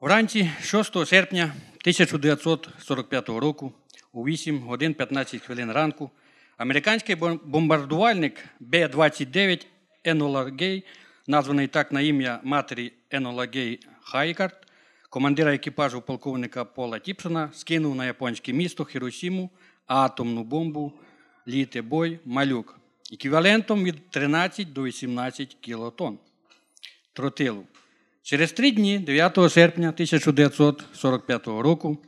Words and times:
Вранці 0.00 0.50
6 0.62 1.06
серпня 1.06 1.42
1945 1.42 3.28
року 3.28 3.72
у 4.12 4.24
8 4.24 4.58
годин 4.58 4.94
15 4.94 5.42
хвилин 5.42 5.72
ранку 5.72 6.10
американський 6.56 7.14
бомбардувальник 7.44 8.44
Б-29 8.60 9.66
Енола 10.04 10.52
Гей, 10.60 10.84
названий 11.26 11.66
так 11.66 11.92
на 11.92 12.00
ім'я 12.00 12.40
матері 12.42 12.92
Енола 13.10 13.46
Гей 13.54 13.80
Хайкарт, 14.00 14.66
командира 15.10 15.54
екіпажу 15.54 16.00
полковника 16.00 16.64
Пола 16.64 16.98
Тіпсона, 16.98 17.50
скинув 17.52 17.94
на 17.94 18.06
японське 18.06 18.52
місто 18.52 18.84
Хіросіму 18.84 19.50
атомну 19.86 20.44
бомбу 20.44 20.92
літебой 21.48 22.18
Малюк 22.24 22.80
еквівалентом 23.12 23.84
від 23.84 24.10
13 24.10 24.72
до 24.72 24.82
18 24.82 25.56
кілотон 25.60 26.18
тротилу. 27.12 27.66
Через 28.22 28.52
три 28.52 28.70
дні, 28.70 28.98
9 28.98 29.52
серпня 29.52 29.88
1945 29.88 31.46
року, 31.46 31.98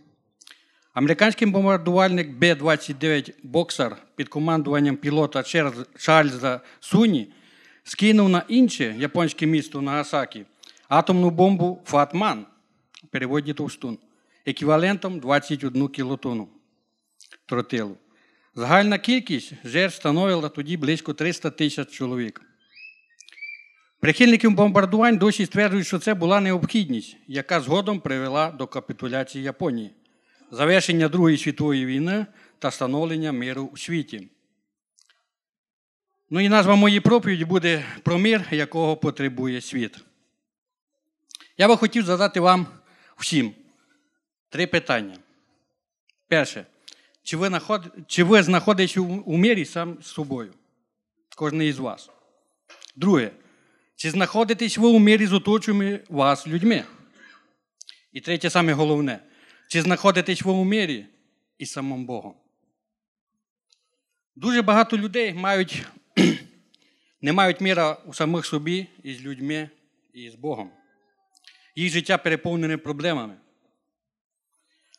американський 0.95 1.49
бомбардувальник 1.49 2.31
Б-29 2.31 3.33
Боксер 3.43 3.97
під 4.17 4.29
командуванням 4.29 4.97
пілота 4.97 5.39
Чарльз- 5.39 5.87
Чарльза 5.99 6.61
Суні 6.81 7.33
скинув 7.85 8.29
на 8.29 8.43
інше 8.49 8.95
японське 8.99 9.47
місто 9.47 9.83
Нагасакі 9.83 10.45
атомну 10.89 11.31
бомбу 11.31 11.83
Фатман, 11.85 12.47
переводі 13.11 13.53
Товстун, 13.53 13.99
еквівалентом 14.47 15.19
21 15.21 15.89
кілотону 15.89 16.49
тротилу. 17.47 17.97
Загальна 18.55 18.99
кількість 18.99 19.53
жертв 19.65 19.97
становила 19.97 20.49
тоді 20.49 20.77
близько 20.77 21.15
300 21.15 21.51
тисяч 21.51 21.91
чоловік. 21.91 22.43
Прихильники 24.03 24.49
бомбардувань 24.49 25.17
досі 25.17 25.47
стверджують, 25.47 25.87
що 25.87 25.99
це 25.99 26.15
була 26.15 26.41
необхідність, 26.41 27.17
яка 27.27 27.61
згодом 27.61 28.01
привела 28.01 28.51
до 28.51 28.67
капітуляції 28.67 29.45
Японії, 29.45 29.91
завершення 30.51 31.09
Другої 31.09 31.39
світової 31.39 31.87
війни 31.87 32.27
та 32.59 32.71
становлення 32.71 33.33
миру 33.33 33.71
у 33.73 33.77
світі. 33.77 34.29
Ну 36.31 36.41
і 36.41 36.49
назва 36.49 36.75
моєї 36.75 37.01
проповіді 37.01 37.45
буде 37.45 37.85
про 38.03 38.19
мир, 38.19 38.49
якого 38.51 38.97
потребує 38.97 39.61
світ. 39.61 39.97
Я 41.59 41.69
би 41.69 41.77
хотів 41.77 42.05
задати 42.05 42.41
вам 42.41 42.67
всім 43.17 43.55
три 44.49 44.67
питання. 44.67 45.17
Перше. 46.29 46.67
Чи 47.23 47.37
ви, 47.37 47.51
наход... 47.51 47.93
чи 48.07 48.25
ви 48.25 48.43
знаходитесь 48.43 48.97
у, 48.97 49.37
мирі 49.37 49.65
сам 49.65 49.99
з 50.03 50.07
собою? 50.07 50.55
Кожен 51.37 51.63
із 51.63 51.79
вас. 51.79 52.11
Друге. 52.97 53.31
Чи 54.03 54.11
знаходитесь 54.11 54.79
ви 54.79 54.89
у 54.89 54.99
мирі 54.99 55.27
з 55.27 55.33
оточуючими 55.33 56.01
вас 56.09 56.47
людьми? 56.47 56.85
І 58.13 58.21
третє, 58.21 58.51
саме 58.51 58.73
головне. 58.73 59.21
Чи 59.69 59.83
знаходитесь 59.83 60.43
ви 60.43 60.53
у 60.53 60.65
мирі 60.65 61.07
із 61.59 61.73
самим 61.73 62.07
Богом? 62.07 62.35
Дуже 64.37 64.63
багато 64.63 64.99
людей 64.99 65.35
мають, 65.35 65.87
не 67.21 67.33
мають 67.33 67.61
міра 67.61 67.93
у 67.93 68.15
самих 68.15 68.47
собі 68.47 68.87
і 69.03 69.15
з 69.15 69.23
людьми, 69.23 69.71
і 70.13 70.31
з 70.31 70.35
Богом. 70.35 70.71
Їх 71.77 71.93
життя 71.93 72.19
переповнене 72.19 72.77
проблемами, 72.77 73.37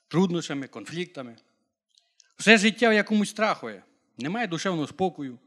труднощами, 0.08 0.68
конфліктами. 0.68 1.38
Все 2.38 2.58
життя 2.58 2.90
в 2.90 2.94
якомусь 2.94 3.30
страхує, 3.30 3.84
немає 4.18 4.48
душевного 4.48 4.88
спокою. 4.88 5.40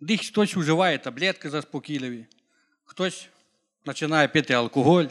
Десь 0.00 0.36
вживає 0.36 0.98
таблетки 0.98 1.50
заспокійливі, 1.50 2.26
хтось 2.90 3.28
починає 3.84 4.28
пити 4.28 4.54
алкоголь, 4.54 5.04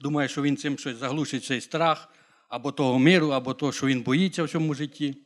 думає, 0.00 0.28
що 0.28 0.42
він 0.42 0.56
цим 0.56 0.78
щось 0.78 0.96
заглушить 0.96 1.44
цей 1.44 1.60
страх, 1.60 2.08
або 2.48 2.72
того 2.72 2.98
миру, 2.98 3.28
або 3.28 3.54
того, 3.54 3.72
що 3.72 3.86
він 3.86 4.02
боїться 4.02 4.44
в 4.44 4.50
цьому 4.50 4.74
житті. 4.74 5.16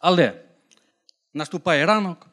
Але 0.00 0.44
наступає 1.34 1.86
ранок, 1.86 2.26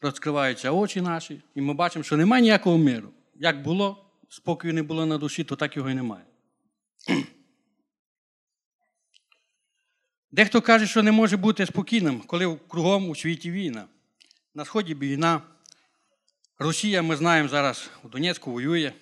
розкриваються 0.00 0.70
очі 0.70 1.00
наші, 1.00 1.42
і 1.54 1.60
ми 1.60 1.74
бачимо, 1.74 2.02
що 2.02 2.16
немає 2.16 2.42
ніякого 2.42 2.78
миру. 2.78 3.08
Як 3.34 3.62
було, 3.62 4.04
спокою 4.28 4.74
не 4.74 4.82
було 4.82 5.06
на 5.06 5.18
душі, 5.18 5.44
то 5.44 5.56
так 5.56 5.76
його 5.76 5.90
і 5.90 5.94
немає. 5.94 6.24
Дехто 10.30 10.60
каже, 10.60 10.86
що 10.86 11.02
не 11.02 11.12
може 11.12 11.36
бути 11.36 11.66
спокійним, 11.66 12.20
коли 12.20 12.58
кругом 12.68 13.10
у 13.10 13.14
світі 13.14 13.50
війна. 13.50 13.86
На 14.54 14.64
сході 14.64 14.94
війна. 14.94 15.42
Росія, 16.58 17.02
ми 17.02 17.16
знаємо, 17.16 17.48
зараз 17.48 17.90
у 18.04 18.08
Донецьку 18.08 18.52
воює. 18.52 18.92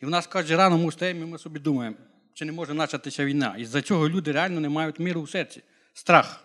І 0.00 0.06
в 0.06 0.10
нас 0.10 0.26
каже, 0.26 0.56
рано 0.56 0.78
ми 0.78 0.88
встаємо, 0.88 1.22
і 1.22 1.26
ми 1.26 1.38
собі 1.38 1.58
думаємо, 1.58 1.96
чи 2.34 2.44
не 2.44 2.52
може 2.52 2.74
початися 2.74 3.24
війна. 3.24 3.56
І 3.58 3.64
з-за 3.64 3.82
цього 3.82 4.08
люди 4.08 4.32
реально 4.32 4.60
не 4.60 4.68
мають 4.68 4.98
миру 4.98 5.22
в 5.22 5.30
серці. 5.30 5.62
Страх. 5.94 6.44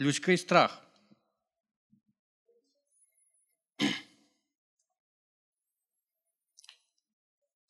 Людський 0.00 0.38
страх. 0.38 0.82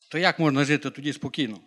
То 0.09 0.17
як 0.17 0.39
можна 0.39 0.63
жити 0.63 0.89
тоді 0.89 1.13
спокійно? 1.13 1.59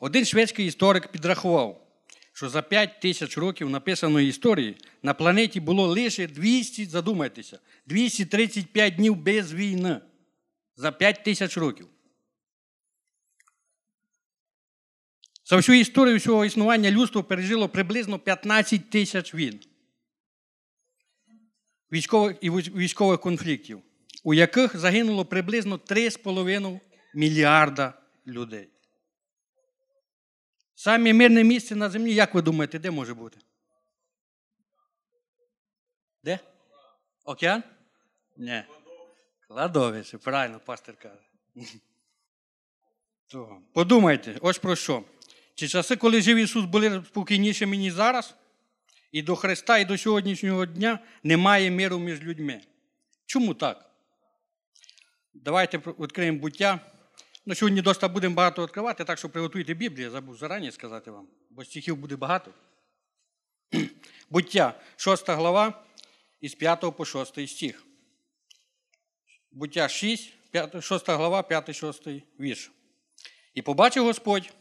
Один 0.00 0.24
шведський 0.24 0.66
історик 0.66 1.08
підрахував, 1.08 1.89
що 2.32 2.48
за 2.48 2.62
5 2.62 3.00
тисяч 3.00 3.38
років 3.38 3.70
написаної 3.70 4.28
історії 4.28 4.76
на 5.02 5.14
планеті 5.14 5.60
було 5.60 5.86
лише 5.86 6.26
200, 6.26 6.86
задумайтеся, 6.86 7.58
235 7.86 8.94
днів 8.94 9.16
без 9.16 9.54
війни. 9.54 10.00
За 10.76 10.92
5 10.92 11.24
тисяч 11.24 11.56
років. 11.56 11.86
За 15.44 15.56
всю 15.56 15.80
історію 15.80 16.20
свого 16.20 16.44
існування 16.44 16.90
людство 16.90 17.24
пережило 17.24 17.68
приблизно 17.68 18.18
15 18.18 18.90
тисяч 18.90 19.34
війн 19.34 19.60
військових 21.92 22.36
і 22.40 22.50
військових 22.50 23.20
конфліктів, 23.20 23.82
у 24.24 24.34
яких 24.34 24.76
загинуло 24.76 25.24
приблизно 25.24 25.76
3,5 25.76 26.80
мільярда 27.14 27.94
людей. 28.26 28.68
Саме 30.80 31.12
мирне 31.12 31.44
місце 31.44 31.76
на 31.76 31.90
землі, 31.90 32.14
як 32.14 32.34
ви 32.34 32.42
думаєте, 32.42 32.78
де 32.78 32.90
може 32.90 33.14
бути? 33.14 33.38
Де? 36.24 36.38
Океан? 37.24 37.62
Ні. 38.36 38.62
Кладовище, 39.48 40.18
правильно, 40.18 40.60
пастор 40.60 40.96
каже. 40.96 41.28
То, 43.26 43.62
Подумайте, 43.72 44.38
ось 44.40 44.58
про 44.58 44.76
що. 44.76 45.04
Чи 45.54 45.68
часи, 45.68 45.96
коли 45.96 46.20
жив 46.20 46.36
Ісус, 46.36 46.64
були 46.64 47.04
спокійнішими, 47.06 47.76
ніж 47.76 47.92
зараз? 47.92 48.34
І 49.12 49.22
до 49.22 49.36
Христа, 49.36 49.78
і 49.78 49.84
до 49.84 49.98
сьогоднішнього 49.98 50.66
дня 50.66 50.98
немає 51.22 51.70
миру 51.70 51.98
між 51.98 52.22
людьми. 52.22 52.60
Чому 53.26 53.54
так? 53.54 53.90
Давайте 55.34 55.78
відкриємо 55.78 56.38
буття. 56.38 56.80
Ну, 57.50 57.56
сьогодні 57.56 57.82
доста 57.82 58.08
будемо 58.08 58.34
багато 58.34 58.62
відкривати, 58.62 59.04
так 59.04 59.18
що 59.18 59.28
приготуйте 59.28 59.74
Біблію, 59.74 60.04
я 60.04 60.10
забув 60.10 60.36
зарані 60.36 60.72
сказати 60.72 61.10
вам, 61.10 61.26
бо 61.50 61.64
стихів 61.64 61.96
буде 61.96 62.16
багато. 62.16 62.50
Буття, 64.30 64.80
6 64.96 65.30
глава, 65.30 65.84
із 66.40 66.54
5 66.54 66.96
по 66.96 67.04
6 67.04 67.48
стих. 67.48 67.84
Буття 69.52 69.88
6, 69.88 70.32
5, 70.50 70.84
6 70.84 71.08
глава, 71.08 71.40
5-6 71.40 72.22
вірш. 72.40 72.70
І 73.54 73.62
побачив 73.62 74.04
Господь, 74.04 74.52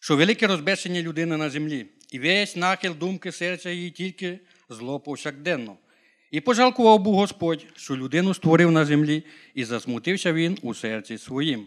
що 0.00 0.16
велике 0.16 0.46
розбещення 0.46 1.02
людини 1.02 1.36
на 1.36 1.50
землі, 1.50 1.86
і 2.10 2.18
весь 2.18 2.56
нахил 2.56 2.94
думки 2.94 3.32
серця 3.32 3.70
її 3.70 3.90
тільки 3.90 4.40
зло 4.68 5.00
повсякденно. 5.00 5.76
І 6.30 6.40
пожалкував 6.40 6.98
був 6.98 7.14
Господь, 7.14 7.66
що 7.76 7.96
людину 7.96 8.34
створив 8.34 8.70
на 8.70 8.84
землі, 8.84 9.24
і 9.54 9.64
засмутився 9.64 10.32
він 10.32 10.58
у 10.62 10.74
серці 10.74 11.18
своїм. 11.18 11.66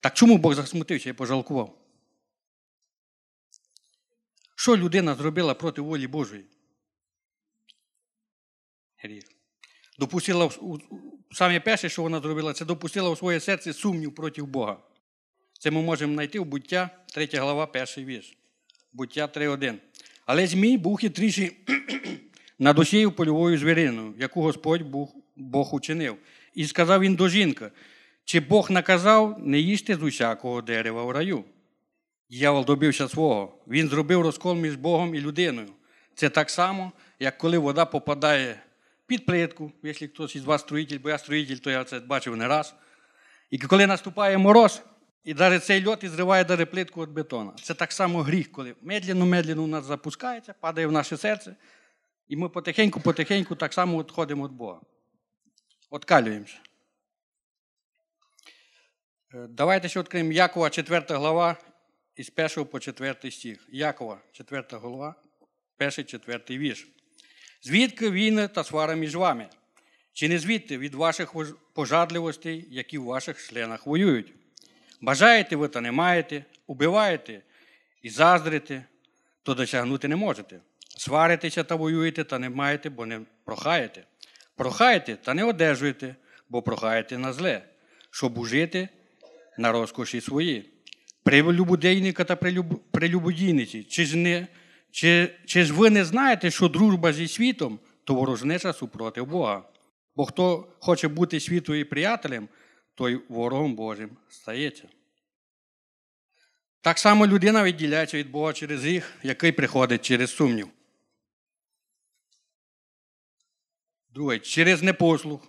Так 0.00 0.14
чому 0.14 0.38
Бог 0.38 0.54
засмутився 0.54 1.10
і 1.10 1.12
пожалкував? 1.12 1.78
Що 4.56 4.76
людина 4.76 5.14
зробила 5.14 5.54
проти 5.54 5.80
волі 5.80 6.06
Божої? 6.06 6.44
Гріх. 8.96 9.24
Допустила, 9.98 10.50
саме 11.32 11.60
перше, 11.60 11.88
що 11.88 12.02
вона 12.02 12.20
зробила, 12.20 12.52
це 12.52 12.64
допустила 12.64 13.10
у 13.10 13.16
своє 13.16 13.40
серце 13.40 13.72
сумнів 13.72 14.14
проти 14.14 14.42
Бога. 14.42 14.78
Це 15.58 15.70
ми 15.70 15.82
можемо 15.82 16.14
знайти 16.14 16.40
в 16.40 16.44
буття 16.44 16.90
3 17.14 17.28
глава, 17.32 17.66
перший 17.66 18.04
вірш. 18.04 18.36
Буття 18.92 19.26
3.1. 19.26 19.78
Але 20.26 20.46
Змій 20.46 20.78
був 20.78 20.96
хитріший 20.96 21.56
над 22.64 22.78
усією 22.78 23.12
польовою 23.12 23.58
звіриною, 23.58 24.14
яку 24.18 24.42
Господь 24.42 24.82
Бог, 25.36 25.74
учинив. 25.74 26.16
І 26.54 26.66
сказав 26.66 27.00
він 27.00 27.14
до 27.14 27.28
жінки, 27.28 27.70
чи 28.24 28.40
Бог 28.40 28.70
наказав 28.70 29.36
не 29.38 29.58
їсти 29.58 29.96
з 29.96 30.02
усякого 30.02 30.62
дерева 30.62 31.04
в 31.04 31.10
раю? 31.10 31.44
Дьявол 32.30 32.64
добився 32.64 33.08
свого. 33.08 33.58
Він 33.68 33.88
зробив 33.88 34.22
розкол 34.22 34.54
між 34.54 34.76
Богом 34.76 35.14
і 35.14 35.20
людиною. 35.20 35.68
Це 36.14 36.28
так 36.28 36.50
само, 36.50 36.92
як 37.18 37.38
коли 37.38 37.58
вода 37.58 37.84
попадає 37.84 38.62
під 39.06 39.26
плитку, 39.26 39.72
якщо 39.82 40.08
хтось 40.08 40.36
із 40.36 40.44
вас 40.44 40.60
строїтель, 40.60 40.98
бо 40.98 41.08
я 41.08 41.18
строїтель, 41.18 41.56
то 41.56 41.70
я 41.70 41.84
це 41.84 42.00
бачив 42.00 42.36
не 42.36 42.48
раз. 42.48 42.74
І 43.50 43.58
коли 43.58 43.86
наступає 43.86 44.38
мороз, 44.38 44.82
і 45.24 45.34
навіть 45.34 45.64
цей 45.64 45.86
льот 45.86 46.04
і 46.04 46.08
зриває 46.08 46.46
навіть 46.48 46.70
плитку 46.70 47.02
від 47.02 47.10
бетона. 47.10 47.52
Це 47.62 47.74
так 47.74 47.92
само 47.92 48.22
гріх, 48.22 48.52
коли 48.52 48.74
медленно-медленно 48.82 49.62
у 49.62 49.66
нас 49.66 49.84
запускається, 49.84 50.54
падає 50.60 50.86
в 50.86 50.92
наше 50.92 51.16
серце, 51.16 51.56
і 52.28 52.36
ми 52.36 52.48
потихеньку-потихеньку 52.48 53.56
так 53.56 53.72
само 53.72 54.02
відходимо 54.02 54.48
від 54.48 54.52
Бога. 54.52 54.80
Откалюємося. 55.90 56.58
Е, 59.34 59.46
Давайте 59.50 59.88
ще 59.88 60.00
відкриємо 60.00 60.32
Якова, 60.32 60.70
4 60.70 61.04
глава, 61.08 61.56
із 62.16 62.32
1 62.36 62.64
по 62.64 62.80
4 62.80 63.30
стих. 63.30 63.66
Якова, 63.68 64.20
4 64.32 64.64
глава, 64.70 65.14
1, 65.80 66.04
4 66.04 66.58
вірш. 66.58 66.88
Звідки 67.62 68.10
війни 68.10 68.48
та 68.48 68.64
свара 68.64 68.94
між 68.94 69.14
вами? 69.14 69.48
Чи 70.12 70.28
не 70.28 70.38
звідти 70.38 70.78
від 70.78 70.94
ваших 70.94 71.34
пожадливостей, 71.74 72.66
які 72.70 72.98
в 72.98 73.04
ваших 73.04 73.48
членах 73.48 73.86
воюють? 73.86 74.34
Бажаєте 75.00 75.56
ви 75.56 75.68
та 75.68 75.80
не 75.80 75.92
маєте, 75.92 76.44
убиваєте 76.66 77.42
і 78.02 78.10
заздрите, 78.10 78.84
то 79.42 79.54
досягнути 79.54 80.08
не 80.08 80.16
можете. 80.16 80.60
Сваритеся 80.96 81.64
та 81.64 81.74
воюєте, 81.74 82.24
та 82.24 82.38
не 82.38 82.50
маєте, 82.50 82.90
бо 82.90 83.06
не 83.06 83.20
прохаєте. 83.44 84.04
Прохаєте 84.56 85.16
та 85.16 85.34
не 85.34 85.44
одержуєте, 85.44 86.16
бо 86.48 86.62
прохаєте 86.62 87.18
на 87.18 87.32
зле, 87.32 87.62
щоб 88.10 88.38
ужити 88.38 88.88
на 89.58 89.72
розкоші 89.72 90.20
свої. 90.20 90.70
Прелюбодійника 91.22 92.24
та 92.24 92.36
прелюбодійниці, 92.90 93.84
чи 93.84 94.04
ж, 94.04 94.16
не, 94.16 94.46
чи, 94.90 95.34
чи 95.44 95.64
ж 95.64 95.72
ви 95.74 95.90
не 95.90 96.04
знаєте, 96.04 96.50
що 96.50 96.68
дружба 96.68 97.12
зі 97.12 97.28
світом 97.28 97.78
то 98.04 98.14
ворожнеча 98.14 98.72
супротив 98.72 99.26
Бога? 99.26 99.62
Бо 100.16 100.26
хто 100.26 100.68
хоче 100.80 101.08
бути 101.08 101.40
світу 101.40 101.74
і 101.74 101.84
приятелем, 101.84 102.48
той 102.94 103.20
ворогом 103.28 103.74
Божим 103.74 104.10
стається. 104.28 104.88
Так 106.80 106.98
само 106.98 107.26
людина 107.26 107.64
відділяється 107.64 108.16
від 108.16 108.30
Бога 108.30 108.52
через 108.52 108.82
гріх, 108.82 109.12
який 109.22 109.52
приходить 109.52 110.02
через 110.02 110.30
сумнів. 110.30 110.68
Друге, 114.14 114.38
через 114.38 114.80
непослух, 114.80 115.40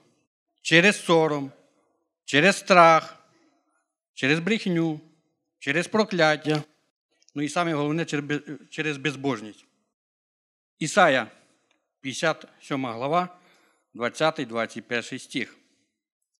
через 0.61 0.97
сором, 0.97 1.51
через 2.25 2.57
страх, 2.57 3.15
через 4.13 4.39
брехню, 4.39 4.99
через 5.59 5.87
прокляття. 5.87 6.63
Ну 7.35 7.43
і 7.43 7.49
саме 7.49 7.73
головне 7.73 8.05
через 8.69 8.97
безбожність. 8.97 9.65
Ісая, 10.79 11.27
57 12.01 12.85
глава, 12.85 13.37
20-21 13.95 15.19
стих. 15.19 15.57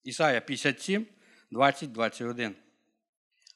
Ісая 0.04 0.42
57, 0.42 1.06
20, 1.52 1.92
21. 1.92 2.56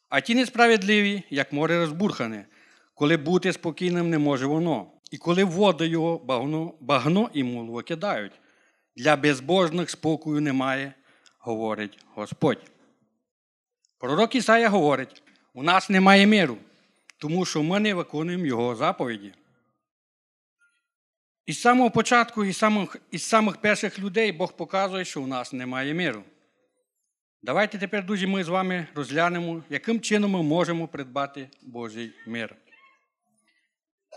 А 0.10 0.22
ті 0.22 0.36
несправедливі, 0.36 1.24
як 1.30 1.54
море 1.54 1.78
розбурхане, 1.78 2.46
коли 2.94 3.18
бути 3.18 3.54
спокійним 3.54 4.10
не 4.10 4.18
може 4.18 4.46
воно, 4.46 4.92
і 5.12 5.18
коли 5.18 5.44
в 5.44 5.50
воду 5.50 5.84
його 5.86 6.18
багно, 6.18 6.74
багно 6.80 7.30
і 7.34 7.44
мул 7.44 7.72
викидають. 7.72 8.34
Для 8.96 9.16
безбожних 9.16 9.90
спокою 9.90 10.42
немає, 10.42 10.94
говорить 11.40 12.00
Господь. 12.16 12.72
Пророк 14.00 14.36
Ісая 14.36 14.70
говорить: 14.70 15.24
у 15.54 15.64
нас 15.64 15.90
немає 15.90 16.28
миру, 16.28 16.58
тому 17.18 17.46
що 17.46 17.64
ми 17.64 17.80
не 17.80 17.94
виконуємо 17.94 18.46
Його 18.46 18.76
заповіді. 18.76 19.34
Із 21.46 21.62
самого 21.62 21.92
початку, 21.92 22.46
із 22.46 22.58
самих, 22.58 22.96
із 23.12 23.24
самих 23.24 23.58
перших 23.58 24.00
людей 24.00 24.32
Бог 24.32 24.54
показує, 24.54 25.06
що 25.06 25.22
у 25.22 25.28
нас 25.28 25.54
немає 25.54 25.94
миру. 25.94 26.24
Давайте 27.42 27.78
тепер, 27.78 28.06
друзі, 28.06 28.28
ми 28.28 28.44
з 28.44 28.48
вами 28.48 28.88
розглянемо, 28.96 29.64
яким 29.70 30.02
чином 30.02 30.32
ми 30.32 30.44
можемо 30.44 30.88
придбати 30.88 31.50
Божий 31.62 32.14
мир. 32.28 32.56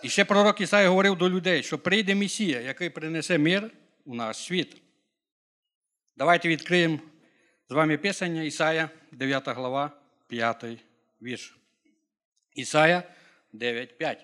І 0.02 0.08
ще 0.08 0.24
пророк 0.24 0.60
Ісай 0.60 0.86
говорив 0.86 1.16
до 1.16 1.30
людей, 1.30 1.62
що 1.62 1.78
прийде 1.78 2.14
Месія, 2.14 2.60
який 2.60 2.90
принесе 2.90 3.38
мир 3.38 3.70
у 4.04 4.14
наш 4.14 4.36
світ. 4.36 4.82
Давайте 6.16 6.48
відкриємо 6.48 6.98
з 7.68 7.74
вами 7.74 7.98
Писання 7.98 8.42
Ісая, 8.42 8.90
9 9.12 9.48
глава, 9.48 9.90
5 10.26 10.64
вірш. 11.22 11.56
Ісая 12.54 13.02
9.5. 13.54 14.16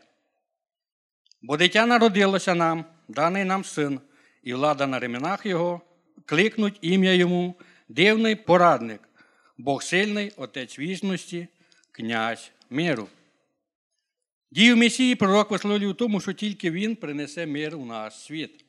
Бо 1.43 1.57
дитя 1.57 1.87
народилося 1.87 2.55
нам, 2.55 2.85
даний 3.09 3.45
нам 3.45 3.65
син, 3.65 4.01
і 4.43 4.55
влада 4.55 4.87
на 4.87 4.99
ременах 4.99 5.47
його, 5.47 5.81
кликнуть 6.25 6.79
ім'я 6.83 7.15
йому, 7.15 7.55
дивний 7.89 8.37
порадник, 8.37 9.01
Бог 9.59 9.83
сильний, 9.83 10.33
Отець 10.37 10.79
вічності, 10.79 11.49
князь 11.93 12.53
миру. 12.71 13.09
Дію 14.51 14.77
Месії 14.77 15.15
пророк 15.15 15.51
висловлює 15.51 15.93
в 15.93 15.97
тому, 15.97 16.21
що 16.21 16.33
тільки 16.33 16.71
він 16.71 16.97
принесе 16.97 17.47
мир 17.47 17.77
у 17.77 17.85
наш 17.85 18.15
світ. 18.15 18.65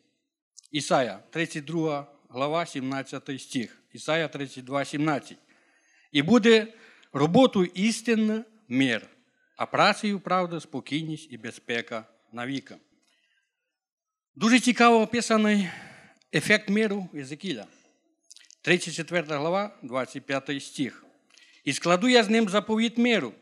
Ісая, 0.72 1.20
32 1.30 2.08
глава, 2.30 2.66
17 2.66 3.42
стих. 3.42 3.82
Ісая 3.94 4.28
32, 4.28 4.86
17. 4.86 5.38
І 6.12 6.22
буде 6.22 6.68
роботою 7.14 7.72
істинна 7.74 8.44
мир, 8.68 9.08
а 9.56 9.66
працею 9.66 10.20
правда, 10.20 10.60
спокійність 10.60 11.28
і 11.32 11.38
безпека 11.38 12.06
навіки. 12.32 12.76
Дуже 14.36 14.60
цікаво 14.60 15.02
описаний 15.02 15.70
ефект 16.34 16.70
миру 16.70 17.10
Єзекіля. 17.14 17.66
34 18.62 19.38
глава, 19.38 19.78
25 19.84 20.64
стих. 20.64 21.06
І 21.64 21.74
складу 21.74 22.08
я 22.08 22.24
з 22.24 22.30
ним 22.30 22.50
заповіт 22.50 22.98
миру, 22.98 23.34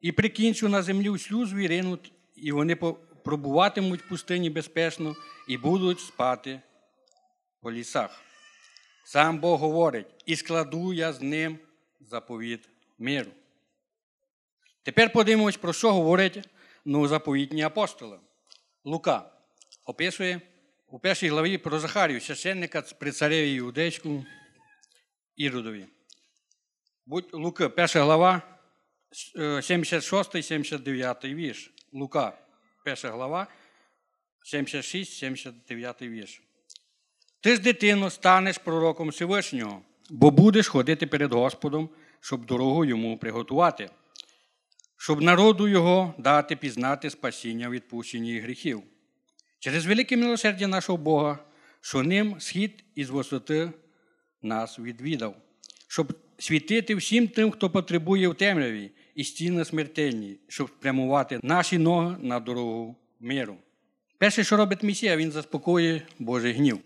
і 0.00 0.12
прикінчу 0.12 0.68
на 0.68 0.82
землі 0.82 1.10
всю 1.10 1.46
звірину, 1.46 1.98
і 2.36 2.52
вони 2.52 2.76
пробуватимуть 3.24 4.02
в 4.02 4.08
пустині 4.08 4.50
безпечно 4.50 5.16
і 5.48 5.58
будуть 5.58 6.00
спати 6.00 6.60
по 7.60 7.72
лісах. 7.72 8.20
Сам 9.04 9.38
Бог 9.38 9.60
говорить, 9.60 10.06
і 10.26 10.36
складу 10.36 10.92
я 10.92 11.12
з 11.12 11.22
ним 11.22 11.58
заповіт 12.00 12.68
миру. 12.98 13.30
Тепер 14.82 15.12
подивимось, 15.12 15.56
про 15.56 15.72
що 15.72 15.92
говорять 15.92 16.48
ну, 16.84 17.08
заповітні 17.08 17.62
апостоли. 17.62 18.18
Лука 18.84 19.32
описує 19.84 20.40
у 20.86 20.98
першій 20.98 21.28
главі 21.28 21.58
про 21.58 21.80
Захарію, 21.80 22.20
священника 22.20 22.82
при 22.82 23.12
цареві 23.12 23.54
Іудейському 23.54 24.26
Іродові. 25.36 25.86
Будь 27.06 27.28
Луки, 27.32 27.68
перша 27.68 28.02
глава, 28.04 28.42
76-79 29.36 31.34
вірш. 31.34 31.72
Лука, 31.92 32.38
перша 32.84 33.10
глава, 33.10 33.46
76-79 34.54 36.08
вірш. 36.08 36.42
Ти 37.40 37.54
ж, 37.54 37.60
дитино, 37.60 38.10
станеш 38.10 38.58
пророком 38.58 39.08
Всевишнього, 39.08 39.82
бо 40.10 40.30
будеш 40.30 40.68
ходити 40.68 41.06
перед 41.06 41.32
Господом, 41.32 41.88
щоб 42.20 42.46
дорогу 42.46 42.84
йому 42.84 43.18
приготувати, 43.18 43.90
щоб 44.96 45.22
народу 45.22 45.68
його 45.68 46.14
дати 46.18 46.56
пізнати 46.56 47.10
спасіння 47.10 47.68
в 47.68 47.72
відпущенні 47.72 48.38
гріхів. 48.38 48.82
Через 49.58 49.86
велике 49.86 50.16
милосердя 50.16 50.66
нашого 50.66 50.98
Бога, 50.98 51.38
що 51.80 52.02
ним 52.02 52.40
схід 52.40 52.84
із 52.94 53.10
висоти 53.10 53.72
нас 54.42 54.78
відвідав, 54.78 55.36
щоб 55.88 56.12
світити 56.38 56.94
всім 56.94 57.28
тим, 57.28 57.50
хто 57.50 57.70
потребує 57.70 58.28
в 58.28 58.34
темряві 58.34 58.90
і 59.14 59.24
стіни 59.24 59.64
смертельні, 59.64 60.36
щоб 60.48 60.68
спрямувати 60.68 61.40
наші 61.42 61.78
ноги 61.78 62.16
на 62.20 62.40
дорогу 62.40 62.96
миру. 63.20 63.56
Перше, 64.18 64.44
що 64.44 64.56
робить 64.56 64.82
Месія, 64.82 65.16
він 65.16 65.32
заспокоює 65.32 66.02
Божий 66.18 66.52
гнів. 66.52 66.80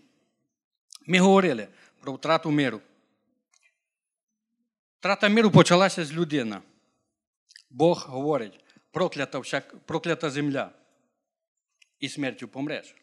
Ми 1.07 1.19
говорили 1.19 1.67
про 2.01 2.13
втрату 2.13 2.51
миру. 2.51 2.81
Втрата 4.99 5.29
миру 5.29 5.51
почалася 5.51 6.05
з 6.05 6.13
людини. 6.13 6.57
Бог 7.69 8.05
говорить, 8.09 8.59
проклята, 8.91 9.39
всяк, 9.39 9.75
проклята 9.85 10.29
земля 10.29 10.71
і 11.99 12.09
смертю 12.09 12.47
помреш. 12.47 12.95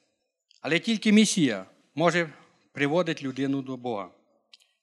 Але 0.61 0.79
тільки 0.79 1.13
Месія 1.13 1.67
може 1.95 2.31
приводити 2.73 3.25
людину 3.25 3.63
до 3.63 3.77
Бога. 3.77 4.11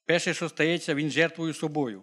Перше, 0.05 0.33
що 0.33 0.49
стається, 0.49 0.95
він 0.95 1.09
жертвою 1.09 1.53
собою, 1.53 2.01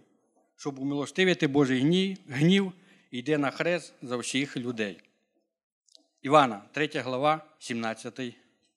щоб 0.56 0.78
умилостивити 0.78 1.46
Божий 1.46 1.80
гнів, 2.28 2.72
йде 3.10 3.38
на 3.38 3.50
хрест 3.50 3.94
за 4.02 4.16
всіх 4.16 4.56
людей. 4.56 5.00
Івана, 6.22 6.62
3 6.72 6.90
глава, 6.94 7.44
17 7.58 8.20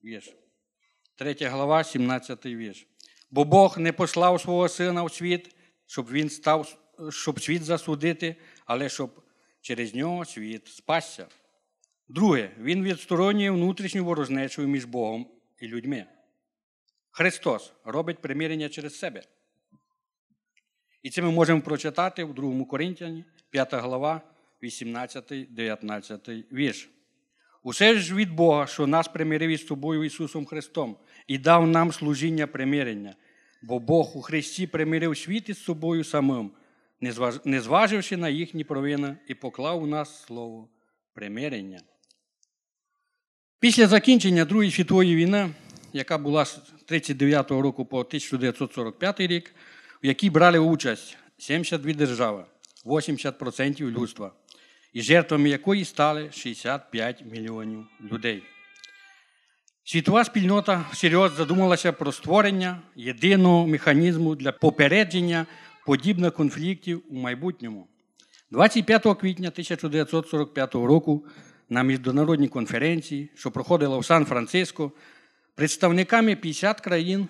вірш. 0.04 0.34
3 1.16 1.36
глава, 1.42 1.84
17 1.84 2.46
вірш. 2.46 2.88
Бо 3.32 3.44
Бог 3.46 3.80
не 3.80 3.92
послав 3.92 4.42
свого 4.42 4.70
сина 4.70 5.04
в 5.04 5.14
світ, 5.14 5.56
щоб 5.86 6.12
він 6.12 6.30
став, 6.30 6.78
щоб 7.10 7.42
світ 7.42 7.64
засудити, 7.64 8.36
але 8.66 8.90
щоб 8.90 9.22
через 9.62 9.96
нього 9.96 10.26
світ 10.26 10.68
спасся. 10.68 11.28
Друге, 12.08 12.52
він 12.60 12.84
відсторонює 12.84 13.52
внутрішню 13.52 14.06
ворожнечу 14.06 14.62
між 14.62 14.86
Богом 14.86 15.28
і 15.60 15.68
людьми. 15.68 16.06
Христос 17.12 17.74
робить 17.84 18.20
примирення 18.20 18.70
через 18.70 19.00
себе. 19.00 19.24
І 21.04 21.10
це 21.10 21.22
ми 21.22 21.32
можемо 21.32 21.62
прочитати 21.62 22.24
в 22.24 22.34
2 22.34 22.66
Коринтяні, 22.66 23.26
5 23.50 23.74
глава, 23.74 24.22
18-19 24.64 26.44
вірш. 26.54 26.90
Усе 27.64 27.96
ж 27.96 28.16
від 28.16 28.32
Бога, 28.34 28.68
що 28.68 28.88
нас 28.88 29.08
примирив 29.08 29.50
із 29.50 29.68
собою 29.68 30.04
Ісусом 30.04 30.46
Христом 30.46 30.98
і 31.28 31.38
дав 31.38 31.68
нам 31.68 31.92
служіння 31.92 32.48
примирення, 32.48 33.16
бо 33.62 33.80
Бог 33.80 34.18
у 34.18 34.22
Христі 34.22 34.68
примирив 34.68 35.18
світ 35.18 35.50
із 35.50 35.64
собою 35.64 36.04
самим, 36.04 36.52
не 37.46 37.62
зваживши 37.62 38.18
на 38.18 38.30
їхні 38.30 38.64
провини, 38.64 39.18
і 39.28 39.36
поклав 39.36 39.84
у 39.84 39.88
нас 39.88 40.24
слово 40.24 40.70
примирення. 41.14 41.82
Після 43.60 43.88
закінчення 43.88 44.46
Другої 44.46 44.72
світової 44.72 45.16
війни, 45.16 45.50
яка 45.94 46.18
була 46.18 46.46
з 46.46 46.62
39 46.86 47.52
року 47.52 47.86
по 47.86 48.00
1945 48.00 49.20
рік, 49.20 49.56
в 50.04 50.06
якій 50.06 50.30
брали 50.30 50.60
участь 50.60 51.18
72 51.38 51.94
держави, 51.94 52.46
80% 52.86 53.92
людства, 53.92 54.32
і 54.94 55.02
жертвами 55.02 55.50
якої 55.50 55.86
стали 55.86 56.32
65 56.32 57.24
мільйонів 57.32 57.86
людей. 58.12 58.44
Світова 59.84 60.24
спільнота 60.24 60.86
серйозно 60.94 61.38
задумалася 61.38 61.92
про 61.92 62.12
створення 62.12 62.82
єдиного 62.96 63.68
механізму 63.68 64.36
для 64.36 64.52
попередження 64.52 65.46
подібних 65.86 66.34
конфліктів 66.34 67.04
у 67.10 67.16
майбутньому. 67.16 67.88
25 68.52 69.02
квітня 69.02 69.48
1945 69.48 70.76
року 70.76 71.26
на 71.70 71.84
міжнародній 71.84 72.48
конференції, 72.48 73.32
що 73.36 73.52
проходила 73.52 73.98
в 73.98 74.06
Сан-Франциско, 74.06 74.92
представниками 75.56 76.36
50 76.36 76.82
країн 76.82 77.28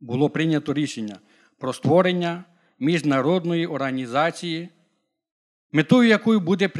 було 0.00 0.30
прийнято 0.30 0.74
рішення 0.74 1.18
про 1.60 1.72
створення 1.72 2.44
міжнародної 2.78 3.66
організації, 3.66 4.68
метою 5.72 6.08
якої 6.08 6.38
буде 6.40 6.70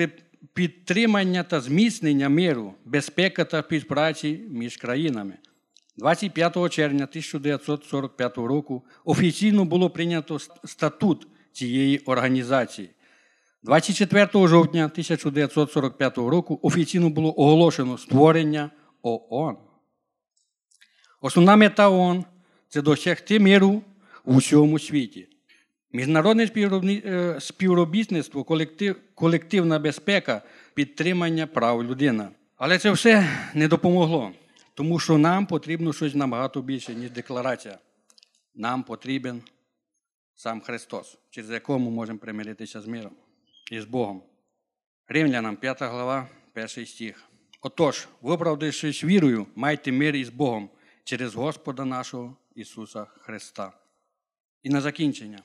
підтримання 0.53 1.43
та 1.43 1.61
зміцнення 1.61 2.29
миру, 2.29 2.75
безпеки 2.85 3.45
та 3.45 3.63
співпраці 3.63 4.41
між 4.51 4.77
країнами. 4.77 5.35
25 5.97 6.71
червня 6.71 7.05
1945 7.05 8.39
року 8.39 8.83
офіційно 9.05 9.65
було 9.65 9.91
прийнято 9.91 10.39
статут 10.65 11.27
цієї 11.53 11.99
організації. 11.99 12.91
24 13.63 14.27
жовтня 14.49 14.85
1945 14.85 16.19
року 16.19 16.61
офіційно 16.63 17.11
було 17.11 17.41
оголошено 17.41 17.99
створення 17.99 18.71
ООН. 19.03 19.57
Основна 21.21 21.57
мета 21.57 21.89
ООН 21.89 22.25
це 22.69 22.83
досягти 22.83 23.41
миру 23.41 23.83
у 24.25 24.37
всьому 24.37 24.79
світі. 24.79 25.29
Міжнародне 25.93 26.51
е, 26.55 27.37
співробітництво, 27.41 28.45
колектив, 28.45 28.97
колективна 29.15 29.79
безпека, 29.79 30.43
підтримання 30.75 31.47
прав 31.47 31.85
людини. 31.85 32.29
Але 32.57 32.79
це 32.79 32.93
все 32.93 33.29
не 33.55 33.69
допомогло, 33.69 34.33
тому 34.75 34.99
що 34.99 35.19
нам 35.19 35.47
потрібно 35.47 35.93
щось 35.93 36.15
набагато 36.15 36.63
більше, 36.63 36.95
ніж 36.95 37.11
декларація. 37.11 37.79
Нам 38.55 38.83
потрібен 38.83 39.43
сам 40.35 40.61
Христос, 40.61 41.19
через 41.31 41.51
якого 41.51 41.79
ми 41.79 41.91
можемо 41.91 42.19
примиритися 42.19 42.81
з 42.81 42.87
миром 42.87 43.13
і 43.73 43.81
з 43.81 43.85
Богом. 43.85 44.23
Римлянам 45.09 45.57
5 45.57 45.83
глава, 45.83 46.29
1 46.57 46.69
стих. 46.87 47.25
Отож, 47.61 48.09
виправдавшись 48.23 49.05
вірою, 49.05 49.47
майте 49.55 49.93
мир 49.93 50.17
із 50.17 50.29
Богом 50.29 50.71
через 51.05 51.35
Господа 51.35 51.85
нашого 51.85 52.37
Ісуса 52.55 53.05
Христа. 53.05 53.73
І 54.63 54.71
на 54.71 54.81
закінчення. 54.81 55.43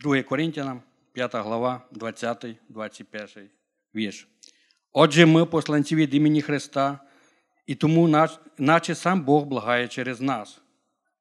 2 0.00 0.22
Коринтянам, 0.22 0.82
5 1.12 1.34
глава, 1.34 1.82
20-21 1.92 3.46
вірш. 3.94 4.28
Отже, 4.92 5.26
ми 5.26 5.46
посланці 5.46 5.96
від 5.96 6.14
імені 6.14 6.42
Христа, 6.42 6.98
і 7.66 7.74
тому, 7.74 8.28
наче 8.58 8.94
сам 8.94 9.22
Бог 9.22 9.44
благає 9.44 9.88
через 9.88 10.20
нас. 10.20 10.60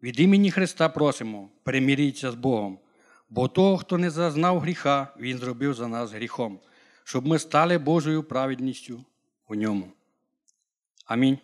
Від 0.03 0.20
імені 0.20 0.51
Христа 0.51 0.89
просимо, 0.89 1.50
переміріться 1.63 2.32
з 2.32 2.36
Богом, 2.36 2.79
бо 3.29 3.48
того, 3.48 3.77
хто 3.77 3.98
не 3.98 4.10
зазнав 4.10 4.60
гріха, 4.60 5.08
Він 5.20 5.38
зробив 5.38 5.74
за 5.74 5.88
нас 5.88 6.12
гріхом, 6.12 6.60
щоб 7.03 7.27
ми 7.27 7.39
стали 7.39 7.77
Божою 7.77 8.24
праведністю 8.24 9.05
у 9.48 9.55
ньому. 9.55 9.91
Амінь. 11.05 11.38